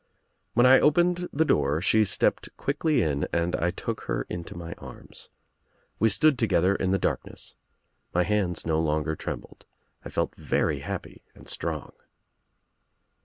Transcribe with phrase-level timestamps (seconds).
[0.55, 4.73] When I opened the door she stepped quickly in and I took her into my
[4.79, 5.29] arms.
[5.99, 7.53] We stood together in the darkness.
[8.11, 9.63] My hands no longer trembled.
[10.03, 11.91] I felt very happy and strong.